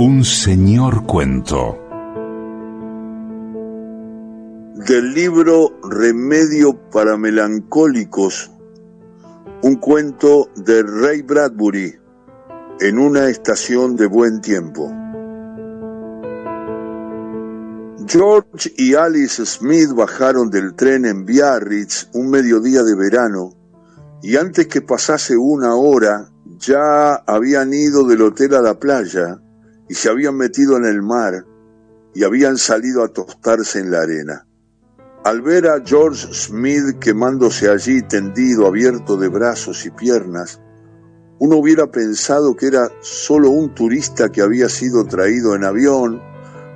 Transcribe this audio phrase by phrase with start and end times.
[0.00, 1.76] Un señor cuento.
[4.86, 8.48] Del libro Remedio para Melancólicos,
[9.64, 11.98] un cuento de Ray Bradbury
[12.78, 14.88] en una estación de buen tiempo.
[18.06, 23.50] George y Alice Smith bajaron del tren en Biarritz un mediodía de verano
[24.22, 29.40] y antes que pasase una hora ya habían ido del hotel a la playa
[29.88, 31.44] y se habían metido en el mar
[32.14, 34.46] y habían salido a tostarse en la arena.
[35.24, 40.60] Al ver a George Smith quemándose allí tendido, abierto de brazos y piernas,
[41.40, 46.20] uno hubiera pensado que era solo un turista que había sido traído en avión,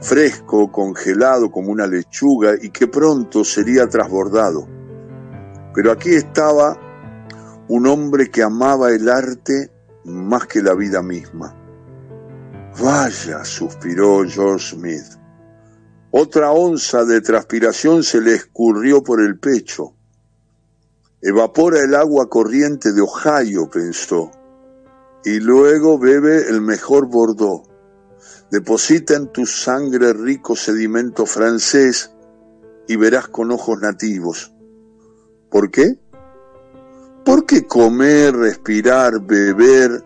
[0.00, 4.68] fresco, congelado como una lechuga y que pronto sería trasbordado.
[5.74, 6.78] Pero aquí estaba
[7.68, 9.70] un hombre que amaba el arte
[10.04, 11.61] más que la vida misma.
[12.80, 15.18] Vaya, suspiró George Smith.
[16.10, 19.94] Otra onza de transpiración se le escurrió por el pecho.
[21.20, 24.30] Evapora el agua corriente de Ohio, pensó,
[25.24, 27.68] y luego bebe el mejor Bordeaux.
[28.50, 32.10] Deposita en tu sangre rico sedimento francés
[32.88, 34.52] y verás con ojos nativos.
[35.50, 35.98] ¿Por qué?
[37.24, 40.04] Porque comer, respirar, beber,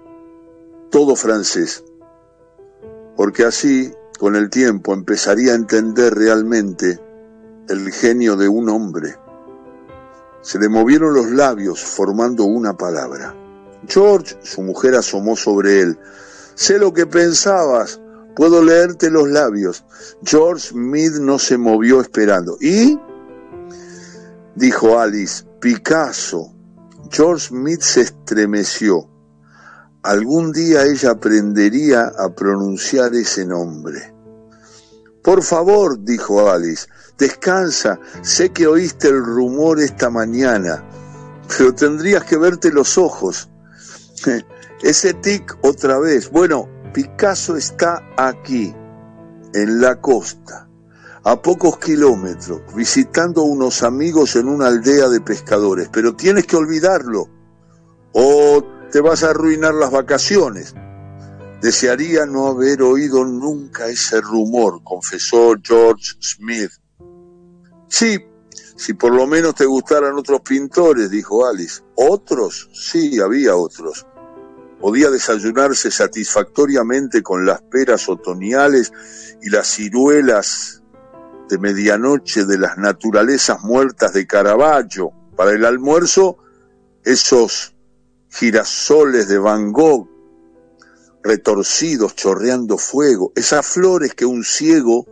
[0.90, 1.85] todo francés
[3.16, 7.00] porque así, con el tiempo, empezaría a entender realmente
[7.68, 9.16] el genio de un hombre.
[10.42, 13.34] Se le movieron los labios formando una palabra.
[13.88, 15.98] George, su mujer, asomó sobre él.
[16.54, 18.00] Sé lo que pensabas,
[18.34, 19.84] puedo leerte los labios.
[20.22, 22.56] George Smith no se movió esperando.
[22.60, 22.98] ¿Y?
[24.54, 26.52] dijo Alice, Picasso.
[27.10, 29.08] George Smith se estremeció.
[30.06, 34.14] Algún día ella aprendería a pronunciar ese nombre.
[35.20, 36.86] Por favor, dijo Alice,
[37.18, 40.84] descansa, sé que oíste el rumor esta mañana,
[41.48, 43.50] pero tendrías que verte los ojos.
[44.82, 46.30] Ese tic otra vez.
[46.30, 48.72] Bueno, Picasso está aquí,
[49.54, 50.68] en la costa,
[51.24, 57.28] a pocos kilómetros, visitando unos amigos en una aldea de pescadores, pero tienes que olvidarlo.
[58.12, 58.62] Oh,
[58.96, 60.74] te vas a arruinar las vacaciones.
[61.60, 66.70] Desearía no haber oído nunca ese rumor, confesó George Smith.
[67.88, 68.18] Sí,
[68.74, 71.82] si por lo menos te gustaran otros pintores, dijo Alice.
[71.94, 72.70] ¿Otros?
[72.72, 74.06] Sí, había otros.
[74.80, 78.94] Podía desayunarse satisfactoriamente con las peras otoñales
[79.42, 80.82] y las ciruelas
[81.50, 85.12] de medianoche de las naturalezas muertas de Caravaggio.
[85.36, 86.38] Para el almuerzo,
[87.04, 87.75] esos
[88.38, 90.08] girasoles de Van Gogh,
[91.22, 95.06] retorcidos, chorreando fuego, esas flores que un ciego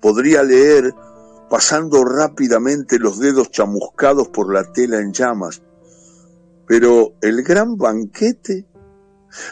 [0.00, 0.94] podría leer
[1.50, 5.60] pasando rápidamente los dedos chamuscados por la tela en llamas.
[6.66, 8.66] Pero el gran banquete,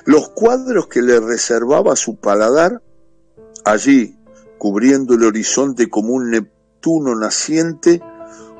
[0.07, 2.83] los cuadros que le reservaba su paladar,
[3.67, 4.19] allí,
[4.57, 8.01] cubriendo el horizonte como un Neptuno naciente,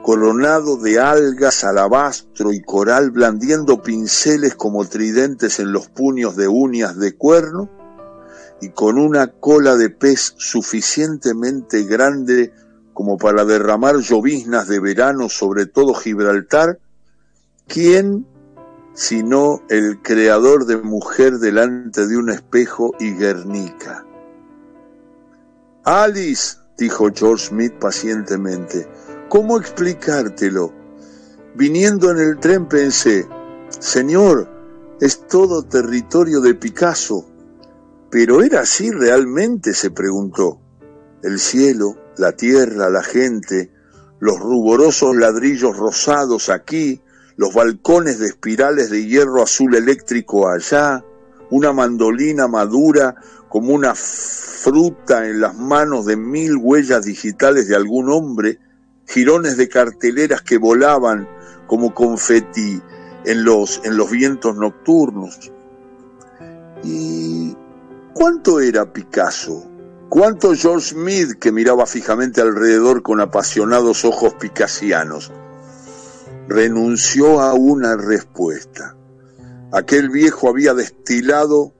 [0.03, 6.97] coronado de algas, alabastro y coral, blandiendo pinceles como tridentes en los puños de uñas
[6.99, 7.71] de cuerno,
[8.61, 12.53] y con una cola de pez suficientemente grande
[12.95, 16.79] como para derramar lloviznas de verano sobre todo Gibraltar,
[17.67, 18.27] ¿quién
[18.95, 24.05] sino el creador de mujer delante de un espejo y Guernica?
[25.85, 28.87] Alice, dijo George Smith pacientemente,
[29.33, 30.75] ¿Cómo explicártelo?
[31.55, 33.27] Viniendo en el tren pensé,
[33.71, 34.47] Señor,
[35.01, 37.25] es todo territorio de Picasso.
[38.11, 39.73] ¿Pero era así realmente?
[39.73, 40.61] se preguntó.
[41.23, 43.73] El cielo, la tierra, la gente,
[44.21, 47.01] los ruborosos ladrillos rosados aquí,
[47.37, 51.03] los balcones de espirales de hierro azul eléctrico allá,
[51.49, 53.15] una mandolina madura
[53.49, 58.59] como una fruta en las manos de mil huellas digitales de algún hombre,
[59.13, 61.29] jirones de carteleras que volaban
[61.67, 62.81] como confeti
[63.25, 65.53] en los, en los vientos nocturnos.
[66.83, 67.55] ¿Y
[68.15, 69.69] cuánto era Picasso?
[70.09, 75.31] ¿Cuánto George Smith que miraba fijamente alrededor con apasionados ojos picasianos?
[76.49, 78.97] Renunció a una respuesta.
[79.73, 81.75] Aquel viejo había destilado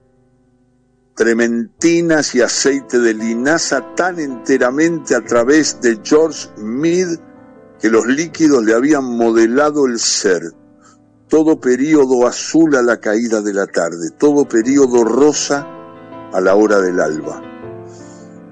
[1.15, 7.19] trementinas y aceite de linaza tan enteramente a través de George Mead
[7.79, 10.41] que los líquidos le habían modelado el ser.
[11.27, 15.67] Todo período azul a la caída de la tarde, todo período rosa
[16.31, 17.41] a la hora del alba.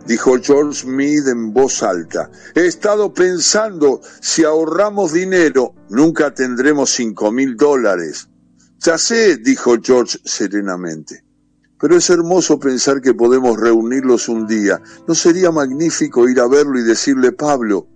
[0.06, 7.32] Dijo George Smith en voz alta, he estado pensando, si ahorramos dinero, nunca tendremos cinco
[7.32, 8.28] mil dólares.
[8.80, 11.24] Ya sé, dijo George serenamente,
[11.82, 14.80] pero es hermoso pensar que podemos reunirlos un día.
[15.08, 17.88] ¿No sería magnífico ir a verlo y decirle, Pablo,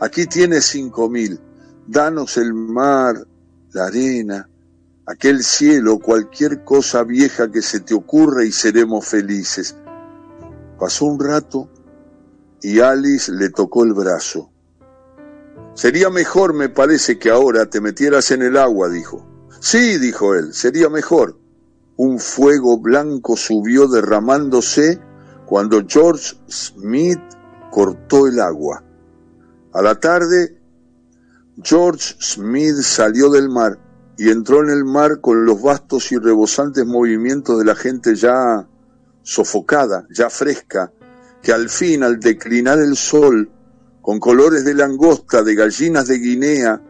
[0.00, 1.38] aquí tienes cinco mil,
[1.86, 3.26] danos el mar,
[3.72, 4.48] la arena,
[5.04, 9.76] aquel cielo, cualquier cosa vieja que se te ocurra y seremos felices.
[10.80, 11.68] Pasó un rato
[12.62, 14.50] y Alice le tocó el brazo.
[15.74, 19.26] Sería mejor, me parece, que ahora te metieras en el agua, dijo.
[19.60, 21.37] Sí, dijo él, sería mejor.
[21.98, 25.00] Un fuego blanco subió derramándose
[25.46, 27.20] cuando George Smith
[27.72, 28.84] cortó el agua.
[29.72, 30.62] A la tarde
[31.60, 33.80] George Smith salió del mar
[34.16, 38.68] y entró en el mar con los vastos y rebosantes movimientos de la gente ya
[39.22, 40.92] sofocada, ya fresca,
[41.42, 43.50] que al fin, al declinar el sol,
[44.02, 46.80] con colores de langosta, de gallinas de Guinea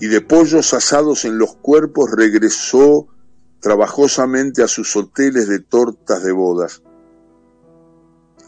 [0.00, 3.08] y de pollos asados en los cuerpos, regresó
[3.64, 6.82] trabajosamente a sus hoteles de tortas de bodas.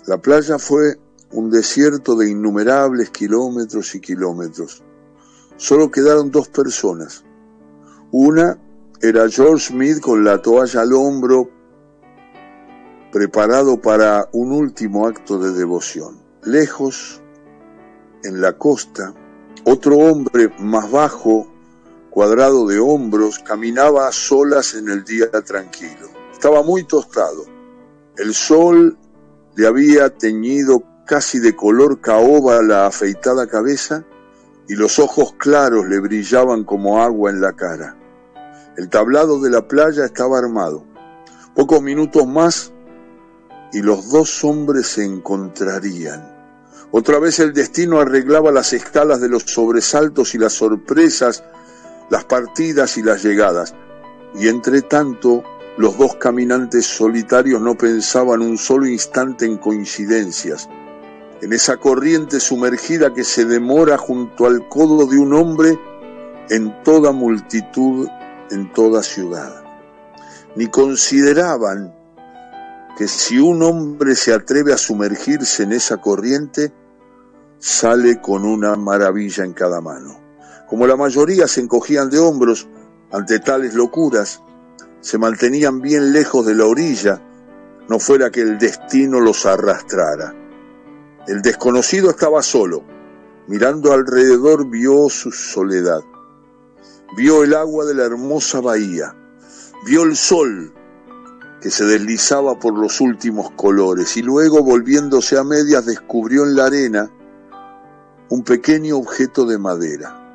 [0.07, 1.01] La playa fue
[1.33, 4.85] un desierto de innumerables kilómetros y kilómetros
[5.57, 7.25] solo quedaron dos personas.
[8.13, 8.59] Una
[9.01, 11.51] era George Smith con la toalla al hombro,
[13.13, 16.21] preparado para un último acto de devoción.
[16.43, 17.21] Lejos,
[18.23, 19.15] en la costa,
[19.65, 21.47] otro hombre más bajo,
[22.17, 26.09] cuadrado de hombros, caminaba a solas en el día tranquilo.
[26.33, 27.45] Estaba muy tostado.
[28.17, 28.97] El sol
[29.55, 34.07] le había teñido casi de color caoba la afeitada cabeza
[34.67, 37.99] y los ojos claros le brillaban como agua en la cara.
[38.79, 40.87] El tablado de la playa estaba armado.
[41.55, 42.73] Pocos minutos más
[43.75, 46.35] y los dos hombres se encontrarían.
[46.93, 51.45] Otra vez el destino arreglaba las escalas de los sobresaltos y las sorpresas,
[52.11, 53.75] las partidas y las llegadas.
[54.35, 55.43] Y entre tanto,
[55.79, 60.69] los dos caminantes solitarios no pensaban un solo instante en coincidencias
[61.41, 65.79] en esa corriente sumergida que se demora junto al codo de un hombre
[66.49, 68.09] en toda multitud,
[68.51, 69.63] en toda ciudad.
[70.55, 71.95] Ni consideraban
[72.97, 76.73] que si un hombre se atreve a sumergirse en esa corriente,
[77.59, 80.26] sale con una maravilla en cada mano.
[80.69, 82.69] Como la mayoría se encogían de hombros
[83.13, 84.43] ante tales locuras,
[85.01, 87.23] se mantenían bien lejos de la orilla,
[87.89, 90.35] no fuera que el destino los arrastrara.
[91.29, 92.83] El desconocido estaba solo.
[93.47, 96.01] Mirando alrededor vio su soledad.
[97.17, 99.15] Vio el agua de la hermosa bahía.
[99.87, 100.73] Vio el sol
[101.61, 106.67] que se deslizaba por los últimos colores y luego volviéndose a medias descubrió en la
[106.67, 107.11] arena
[108.29, 110.26] un pequeño objeto de madera.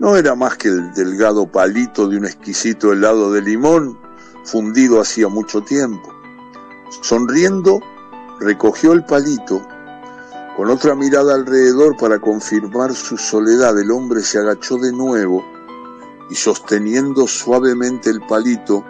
[0.00, 3.98] No era más que el delgado palito de un exquisito helado de limón
[4.44, 6.10] fundido hacía mucho tiempo.
[7.02, 7.80] Sonriendo,
[8.40, 9.60] recogió el palito
[10.56, 15.44] con otra mirada alrededor para confirmar su soledad, el hombre se agachó de nuevo
[16.30, 18.82] y sosteniendo suavemente el palito,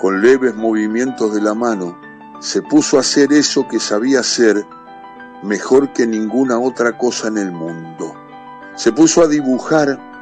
[0.00, 2.00] con leves movimientos de la mano,
[2.40, 4.66] se puso a hacer eso que sabía hacer
[5.42, 8.14] mejor que ninguna otra cosa en el mundo.
[8.76, 10.13] Se puso a dibujar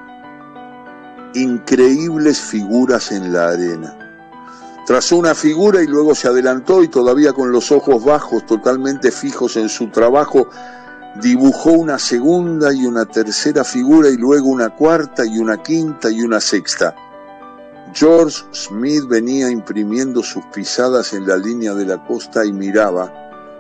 [1.35, 3.99] increíbles figuras en la arena.
[4.87, 9.57] Trazó una figura y luego se adelantó y todavía con los ojos bajos, totalmente fijos
[9.57, 10.49] en su trabajo,
[11.21, 16.23] dibujó una segunda y una tercera figura y luego una cuarta y una quinta y
[16.23, 16.95] una sexta.
[17.95, 23.13] George Smith venía imprimiendo sus pisadas en la línea de la costa y miraba,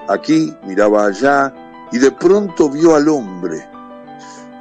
[0.08, 1.54] aquí, miraba allá,
[1.92, 3.71] y de pronto vio al hombre.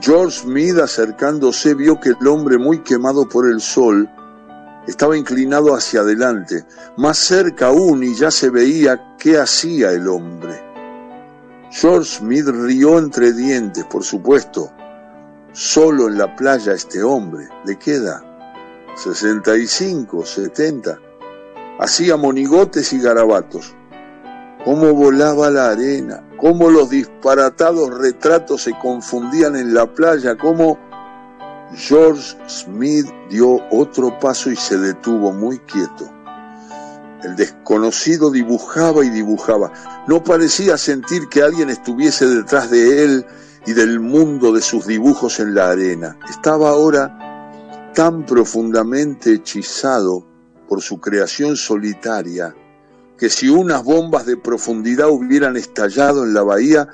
[0.02, 4.10] George Smith acercándose vio que el hombre muy quemado por el sol
[4.88, 6.66] estaba inclinado hacia adelante,
[6.98, 10.60] más cerca aún y ya se veía qué hacía el hombre.
[11.70, 14.72] George Smith rió entre dientes, por supuesto.
[15.54, 18.24] Solo en la playa este hombre, ¿de qué edad?
[18.96, 20.98] 65, 70.
[21.80, 23.76] Hacía monigotes y garabatos.
[24.66, 30.80] Cómo volaba la arena, cómo los disparatados retratos se confundían en la playa, cómo
[31.76, 36.12] George Smith dio otro paso y se detuvo muy quieto.
[37.24, 39.72] El desconocido dibujaba y dibujaba.
[40.08, 43.26] No parecía sentir que alguien estuviese detrás de él
[43.68, 46.18] y del mundo de sus dibujos en la arena.
[46.28, 50.26] Estaba ahora tan profundamente hechizado
[50.68, 52.56] por su creación solitaria
[53.22, 56.88] que si unas bombas de profundidad hubieran estallado en la bahía,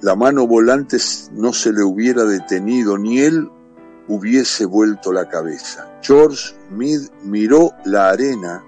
[0.00, 0.98] la mano volante
[1.32, 3.50] no se le hubiera detenido, ni él
[4.06, 5.90] hubiese vuelto la cabeza.
[6.02, 8.64] George Mead miró la arena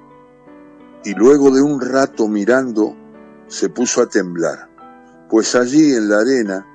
[1.04, 2.96] y luego de un rato mirando
[3.46, 4.68] se puso a temblar,
[5.30, 6.66] pues allí en la arena,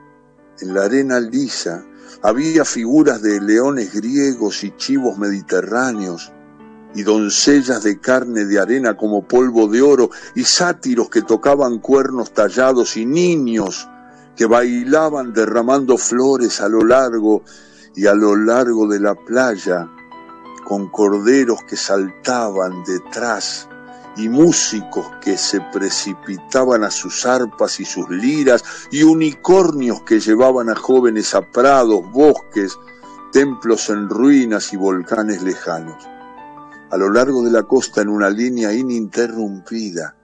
[0.62, 1.84] en la arena lisa,
[2.22, 6.32] había figuras de leones griegos y chivos mediterráneos,
[6.98, 12.34] y doncellas de carne de arena como polvo de oro, y sátiros que tocaban cuernos
[12.34, 13.88] tallados, y niños
[14.36, 17.44] que bailaban derramando flores a lo largo
[17.96, 19.88] y a lo largo de la playa,
[20.66, 23.68] con corderos que saltaban detrás
[24.16, 30.72] y músicos que se precipitaban a sus arpas y sus liras, y unicornios que llevaban
[30.72, 32.76] a jóvenes a prados, bosques,
[33.32, 36.17] templos en ruinas y volcanes lejanos.
[36.90, 40.16] A lo largo de la costa, en una línea ininterrumpida,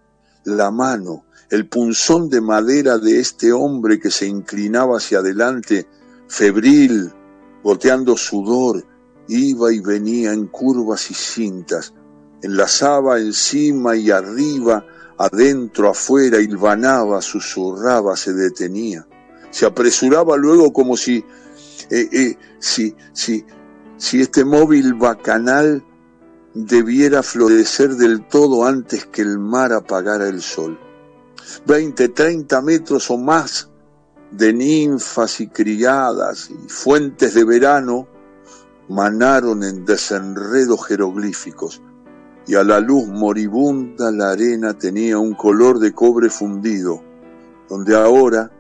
[0.45, 5.87] la mano, el punzón de madera de este hombre que se inclinaba hacia adelante,
[6.27, 7.11] febril,
[7.63, 8.85] goteando sudor,
[9.27, 11.93] iba y venía en curvas y cintas,
[12.41, 14.85] enlazaba encima y arriba,
[15.17, 19.05] adentro, afuera, hilvanaba, susurraba, se detenía.
[19.51, 21.23] Se apresuraba luego como si,
[21.89, 23.45] eh, eh, si, si,
[23.97, 25.83] si este móvil bacanal
[26.53, 30.79] debiera florecer del todo antes que el mar apagara el sol.
[31.65, 33.69] Veinte, treinta metros o más
[34.31, 38.07] de ninfas y criadas y fuentes de verano
[38.89, 41.81] manaron en desenredos jeroglíficos
[42.45, 47.01] y a la luz moribunda la arena tenía un color de cobre fundido,
[47.69, 48.51] donde ahora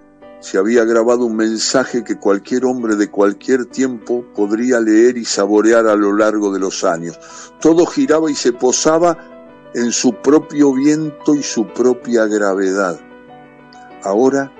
[0.43, 5.87] se había grabado un mensaje que cualquier hombre de cualquier tiempo podría leer y saborear
[5.87, 7.17] a lo largo de los años.
[7.61, 9.17] Todo giraba y se posaba
[9.73, 12.99] en su propio viento y su propia gravedad.
[14.03, 14.51] Ahora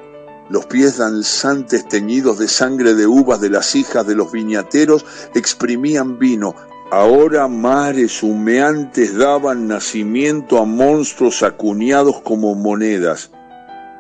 [0.49, 6.17] los pies danzantes teñidos de sangre de uvas de las hijas de los viñateros exprimían
[6.17, 6.55] vino,
[6.91, 13.31] Ahora mares humeantes daban nacimiento a monstruos acuñados como monedas,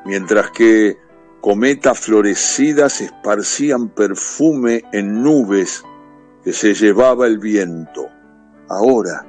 [0.05, 1.02] mientras que
[1.43, 5.83] cometas florecidas esparcían perfume en nubes
[6.41, 8.07] que se llevaba el viento.
[8.69, 9.25] Ahora,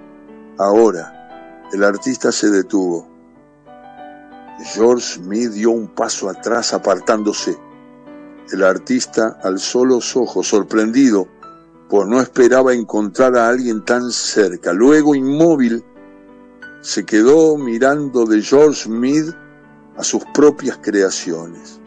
[0.56, 3.08] ahora, el artista se detuvo.
[4.74, 7.58] George Smith dio un paso atrás apartándose.
[8.52, 11.26] El artista alzó los ojos, sorprendido,
[11.88, 14.72] pues no esperaba encontrar a alguien tan cerca.
[14.72, 15.84] Luego, inmóvil,
[16.80, 19.34] se quedó mirando de George Mead
[19.96, 21.80] a sus propias creaciones,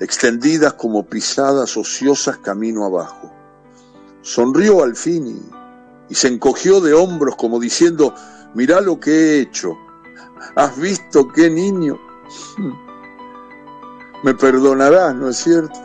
[0.00, 3.32] extendidas como pisadas ociosas camino abajo.
[4.22, 5.42] Sonrió al fin
[6.08, 8.14] y, se encogió de hombros como diciendo,
[8.54, 9.76] mirá lo que he hecho.
[10.54, 11.98] ¿Has visto qué niño?
[14.22, 15.80] Me perdonarás, ¿no es cierto?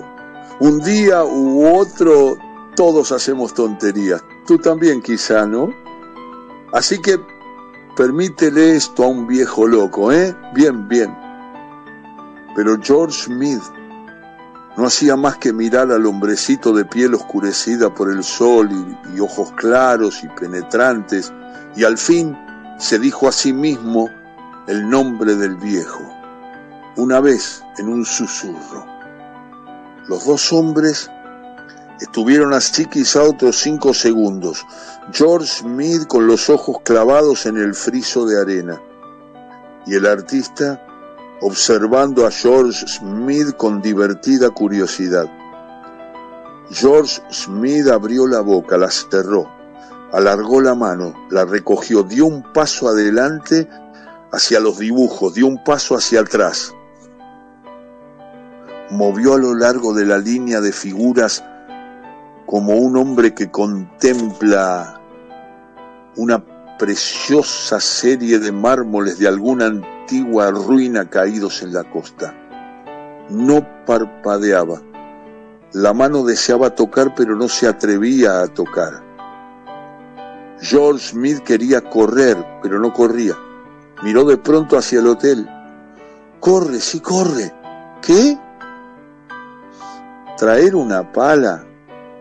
[0.59, 2.37] Un día u otro
[2.75, 4.23] todos hacemos tonterías.
[4.45, 5.73] Tú también quizá, ¿no?
[6.71, 7.19] Así que
[7.97, 10.35] permítele esto a un viejo loco, ¿eh?
[10.53, 11.13] Bien, bien.
[12.55, 13.63] Pero George Smith
[14.79, 18.69] no hacía más que mirar al hombrecito de piel oscurecida por el sol
[19.13, 21.33] y, ojos claros y penetrantes,
[21.75, 22.37] y al fin
[22.77, 24.09] se dijo a sí mismo
[24.67, 25.99] el nombre del viejo,
[26.95, 28.85] una vez en un susurro.
[30.07, 31.11] Los dos hombres
[31.99, 34.65] Estuvieron así quizá otros cinco segundos.
[35.11, 38.81] George Smith con los ojos clavados en el friso de arena.
[39.85, 40.81] Y el artista
[41.41, 45.29] observando a George Smith con divertida curiosidad.
[46.71, 49.47] George Smith abrió la boca, la cerró,
[50.11, 53.67] alargó la mano, la recogió, dio un paso adelante
[54.31, 56.73] hacia los dibujos, dio un paso hacia atrás.
[58.91, 61.43] Movió a lo largo de la línea de figuras
[62.45, 64.99] como un hombre que contempla
[66.15, 66.43] una
[66.77, 69.71] preciosa serie de mármoles de alguna
[70.09, 72.33] antigua ruina caídos en la costa.
[73.29, 74.81] No parpadeaba.
[75.73, 79.03] La mano deseaba tocar pero no se atrevía a tocar.
[80.61, 83.35] George Smith quería correr pero no corría.
[84.01, 85.47] Miró de pronto hacia el hotel.
[86.39, 87.53] Corre, sí, corre.
[88.01, 88.35] ¿Qué?
[90.37, 91.67] Traer una pala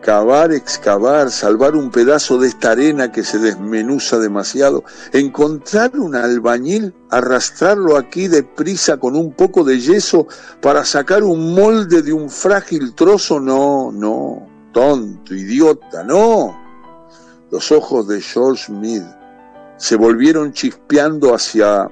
[0.02, 6.94] cavar, excavar, salvar un pedazo de esta arena que se desmenuza demasiado, encontrar un albañil,
[7.10, 10.26] arrastrarlo aquí deprisa con un poco de yeso
[10.60, 16.56] para sacar un molde de un frágil trozo, no, no, tonto, idiota, no.
[17.50, 19.02] Los ojos de George Mead
[19.78, 21.90] se volvieron chispeando hacia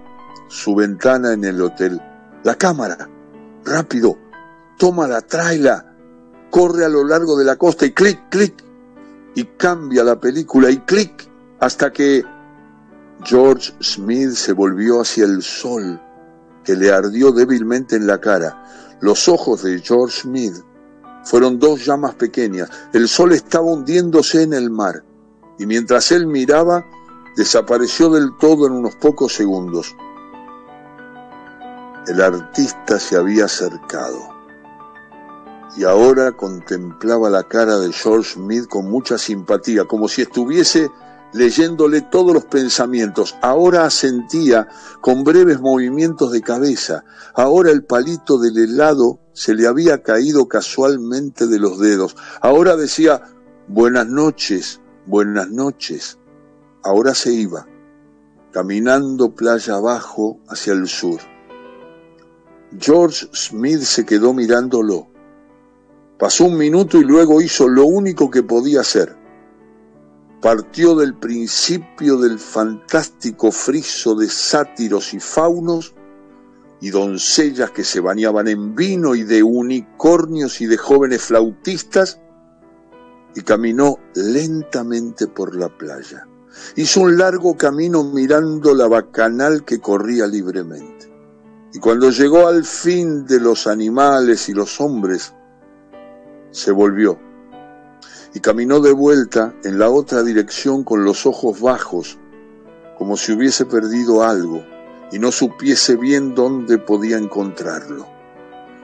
[0.48, 2.00] su ventana en el hotel.
[2.44, 3.08] La cámara,
[3.64, 4.18] rápido,
[4.78, 5.95] tómala, tráela,
[6.50, 8.54] corre a lo largo de la costa y clic, clic,
[9.34, 11.28] y cambia la película y clic,
[11.60, 12.24] hasta que
[13.22, 16.00] George Smith se volvió hacia el sol,
[16.64, 18.96] que le ardió débilmente en la cara.
[19.00, 20.54] Los ojos de George Smith
[21.24, 22.70] fueron dos llamas pequeñas.
[22.92, 25.04] El sol estaba hundiéndose en el mar,
[25.58, 26.84] y mientras él miraba,
[27.36, 29.94] desapareció del todo en unos pocos segundos.
[32.06, 34.35] El artista se había acercado
[35.76, 40.90] y ahora contemplaba la cara de George Smith con mucha simpatía, como si estuviese
[41.32, 43.36] leyéndole todos los pensamientos.
[43.42, 44.68] Ahora asentía
[45.00, 47.04] con breves movimientos de cabeza.
[47.34, 52.16] Ahora el palito del helado se le había caído casualmente de los dedos.
[52.40, 53.22] Ahora decía,
[53.68, 56.18] buenas noches, buenas noches.
[56.82, 57.66] Ahora se iba,
[58.50, 61.20] caminando playa abajo hacia el sur.
[62.78, 65.08] George Smith se quedó mirándolo.
[66.18, 69.14] Pasó un minuto y luego hizo lo único que podía hacer.
[70.40, 75.94] Partió del principio del fantástico friso de sátiros y faunos
[76.80, 82.20] y doncellas que se bañaban en vino y de unicornios y de jóvenes flautistas
[83.34, 86.26] y caminó lentamente por la playa.
[86.76, 91.12] Hizo un largo camino mirando la bacanal que corría libremente.
[91.74, 95.34] Y cuando llegó al fin de los animales y los hombres,
[96.56, 97.18] se volvió
[98.32, 102.18] y caminó de vuelta en la otra dirección con los ojos bajos,
[102.96, 104.64] como si hubiese perdido algo
[105.12, 108.06] y no supiese bien dónde podía encontrarlo.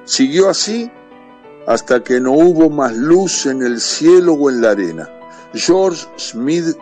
[0.05, 0.91] Siguió así
[1.67, 5.09] hasta que no hubo más luz en el cielo o en la arena.
[5.55, 6.77] George Smith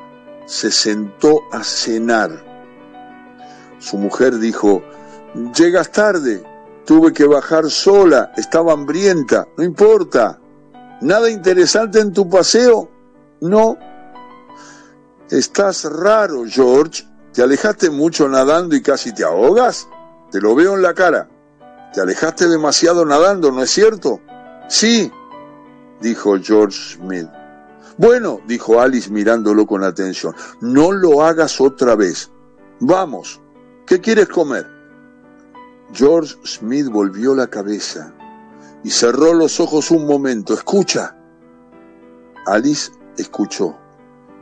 [0.46, 2.44] se sentó a cenar.
[3.78, 4.82] Su mujer dijo,
[5.56, 6.42] Llegas tarde,
[6.84, 10.39] tuve que bajar sola, estaba hambrienta, no importa.
[11.00, 12.90] ¿Nada interesante en tu paseo?
[13.40, 13.76] No.
[15.30, 17.04] Estás raro, George.
[17.32, 19.88] ¿Te alejaste mucho nadando y casi te ahogas?
[20.30, 21.28] Te lo veo en la cara.
[21.94, 24.20] Te alejaste demasiado nadando, ¿no es cierto?
[24.68, 25.10] Sí,
[26.00, 27.28] dijo George Smith.
[27.96, 32.30] Bueno, dijo Alice mirándolo con atención, no lo hagas otra vez.
[32.80, 33.40] Vamos,
[33.86, 34.66] ¿qué quieres comer?
[35.92, 38.14] George Smith volvió la cabeza
[38.82, 40.54] y cerró los ojos un momento.
[40.54, 41.16] Escucha.
[42.46, 43.76] Alice escuchó.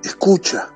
[0.03, 0.71] Escucha.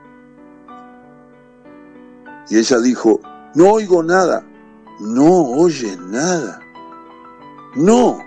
[2.48, 3.20] Y ella dijo,
[3.54, 4.44] no oigo nada.
[5.00, 6.60] No oye nada.
[7.74, 8.18] No.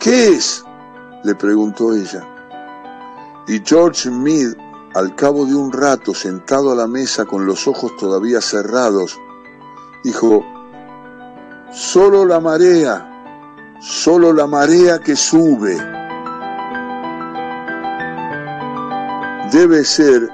[0.00, 0.64] ¿Qué es?
[1.24, 2.26] le preguntó ella.
[3.46, 4.56] Y George Smith,
[4.94, 9.18] al cabo de un rato sentado a la mesa con los ojos todavía cerrados,
[10.02, 10.44] dijo,
[11.70, 13.11] solo la marea,
[13.82, 15.76] solo la marea que sube.
[19.50, 20.28] Debe ser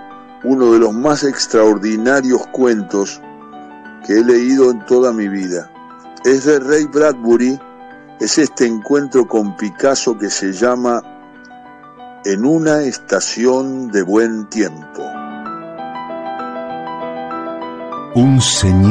[0.45, 3.21] uno de los más extraordinarios cuentos
[4.07, 5.71] que he leído en toda mi vida.
[6.25, 7.59] Es de Ray Bradbury,
[8.21, 11.03] es este encuentro con Picasso que se llama
[12.27, 15.03] En una estación de buen tiempo.
[18.15, 18.89] Un señor